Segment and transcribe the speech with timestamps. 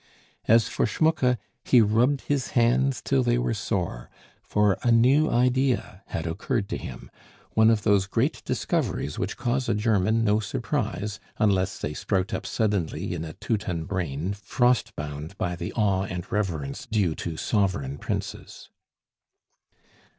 [0.47, 4.09] As for Schmucke, he rubbed his hands till they were sore;
[4.41, 7.11] for a new idea had occurred to him,
[7.53, 12.47] one of those great discoveries which cause a German no surprise, unless they sprout up
[12.47, 17.99] suddenly in a Teuton brain frost bound by the awe and reverence due to sovereign
[17.99, 18.69] princes.